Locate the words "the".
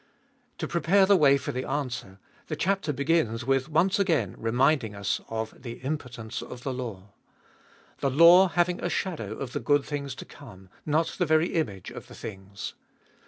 1.05-1.15, 1.51-1.63, 2.47-2.55, 5.61-5.73, 6.63-6.73, 7.99-8.09, 9.53-9.59, 11.19-11.27, 12.07-12.15